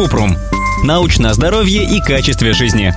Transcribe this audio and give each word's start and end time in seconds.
Купрум. 0.00 0.34
Научное 0.82 1.34
здоровье 1.34 1.84
и 1.84 2.00
качестве 2.00 2.54
жизни. 2.54 2.94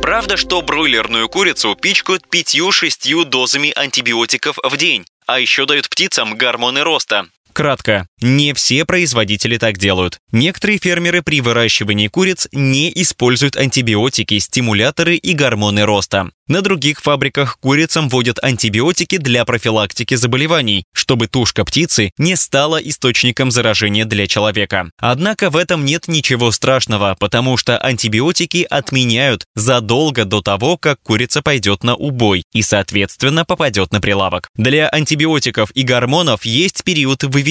Правда, 0.00 0.36
что 0.36 0.62
бройлерную 0.62 1.28
курицу 1.28 1.74
пичкают 1.74 2.24
5-6 2.32 3.24
дозами 3.24 3.72
антибиотиков 3.74 4.58
в 4.62 4.76
день, 4.76 5.04
а 5.26 5.40
еще 5.40 5.66
дают 5.66 5.90
птицам 5.90 6.36
гормоны 6.36 6.84
роста. 6.84 7.26
Кратко. 7.52 8.06
Не 8.20 8.54
все 8.54 8.84
производители 8.84 9.58
так 9.58 9.76
делают. 9.76 10.18
Некоторые 10.30 10.78
фермеры 10.78 11.22
при 11.22 11.40
выращивании 11.40 12.08
куриц 12.08 12.48
не 12.52 12.90
используют 12.94 13.56
антибиотики, 13.56 14.38
стимуляторы 14.38 15.16
и 15.16 15.34
гормоны 15.34 15.84
роста. 15.84 16.30
На 16.48 16.60
других 16.60 17.00
фабриках 17.00 17.58
курицам 17.60 18.08
вводят 18.08 18.42
антибиотики 18.42 19.16
для 19.16 19.44
профилактики 19.44 20.16
заболеваний, 20.16 20.84
чтобы 20.92 21.28
тушка 21.28 21.64
птицы 21.64 22.10
не 22.18 22.36
стала 22.36 22.76
источником 22.76 23.50
заражения 23.50 24.04
для 24.04 24.26
человека. 24.26 24.90
Однако 24.98 25.50
в 25.50 25.56
этом 25.56 25.84
нет 25.84 26.08
ничего 26.08 26.50
страшного, 26.50 27.16
потому 27.18 27.56
что 27.56 27.78
антибиотики 27.78 28.66
отменяют 28.68 29.46
задолго 29.54 30.24
до 30.24 30.42
того, 30.42 30.76
как 30.76 31.00
курица 31.00 31.42
пойдет 31.42 31.84
на 31.84 31.94
убой 31.94 32.44
и, 32.52 32.62
соответственно, 32.62 33.44
попадет 33.44 33.92
на 33.92 34.00
прилавок. 34.00 34.48
Для 34.56 34.88
антибиотиков 34.88 35.70
и 35.74 35.82
гормонов 35.82 36.44
есть 36.44 36.82
период 36.84 37.22
выведения, 37.22 37.41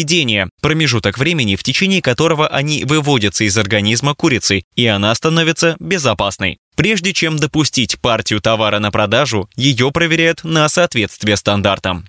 промежуток 0.62 1.18
времени, 1.18 1.56
в 1.56 1.64
течение 1.64 2.02
которого 2.02 2.48
они 2.48 2.84
выводятся 2.84 3.44
из 3.44 3.58
организма 3.58 4.16
курицы, 4.16 4.64
и 4.76 4.86
она 4.88 5.14
становится 5.14 5.76
безопасной. 5.80 6.60
Прежде 6.76 7.14
чем 7.14 7.38
допустить 7.38 8.00
партию 8.00 8.42
товара 8.42 8.80
на 8.80 8.92
продажу, 8.92 9.50
ее 9.56 9.92
проверяют 9.92 10.44
на 10.44 10.68
соответствие 10.70 11.38
стандартам. 11.38 12.08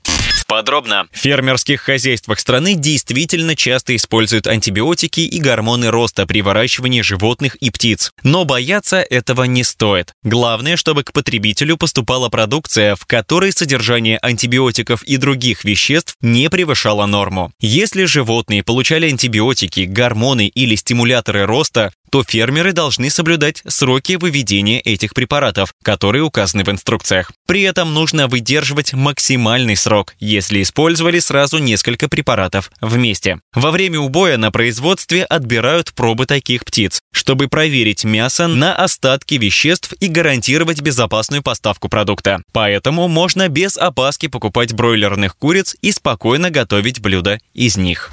Подробно. 0.53 1.07
В 1.11 1.17
фермерских 1.17 1.81
хозяйствах 1.81 2.39
страны 2.39 2.75
действительно 2.75 3.57
часто 3.57 3.97
используют 3.97 4.47
антибиотики 4.47 5.21
и 5.21 5.41
гормоны 5.41 5.89
роста 5.89 6.27
при 6.27 6.43
выращивании 6.43 7.01
животных 7.01 7.55
и 7.55 7.71
птиц. 7.71 8.13
Но 8.23 8.45
бояться 8.45 8.99
этого 8.99 9.45
не 9.45 9.65
стоит. 9.65 10.13
Главное, 10.23 10.77
чтобы 10.77 11.05
к 11.05 11.15
потребителю 11.15 11.79
поступала 11.79 12.29
продукция, 12.29 12.97
в 12.97 13.07
которой 13.07 13.51
содержание 13.51 14.19
антибиотиков 14.19 15.03
и 15.05 15.17
других 15.17 15.65
веществ 15.65 16.17
не 16.21 16.51
превышало 16.51 17.07
норму. 17.07 17.51
Если 17.59 18.05
животные 18.05 18.63
получали 18.63 19.09
антибиотики, 19.09 19.87
гормоны 19.87 20.49
или 20.49 20.75
стимуляторы 20.75 21.47
роста, 21.47 21.95
то 22.13 22.23
фермеры 22.23 22.75
должны 22.75 23.09
соблюдать 23.09 23.63
сроки 23.67 24.17
выведения 24.17 24.81
этих 24.81 25.15
препаратов, 25.15 25.73
которые 25.83 26.23
указаны 26.23 26.63
в 26.63 26.69
инструкциях. 26.69 27.33
При 27.47 27.63
этом 27.63 27.95
нужно 27.95 28.29
выдерживать 28.29 28.93
максимальный 28.93 29.77
срок, 29.77 30.15
если 30.21 30.61
использовали 30.61 31.21
сразу 31.21 31.57
несколько 31.57 32.11
препаратов 32.11 32.71
вместе. 32.83 33.41
Во 33.55 33.71
время 33.71 33.99
убоя 33.99 34.37
на 34.37 34.51
производстве 34.51 35.25
отбирают 35.25 35.95
пробы 35.95 36.27
таких 36.27 36.67
птиц, 36.67 37.01
чтобы 37.13 37.49
проверить 37.49 38.05
мясо 38.05 38.47
на 38.47 38.77
остатки 38.77 39.37
веществ 39.37 39.95
и 39.99 40.09
гарантировать 40.09 40.83
безопасную 40.83 41.43
поставку 41.43 41.89
продукта. 41.89 42.43
Поэтому 42.53 43.09
можно 43.09 43.49
без 43.49 43.79
опаски 43.79 44.27
покупать 44.27 44.75
бройлерных 44.75 45.35
куриц 45.39 45.77
и 45.81 45.91
спокойно 45.93 46.51
готовить 46.51 47.01
блюда 47.01 47.39
из 47.55 47.79
них. 47.79 48.13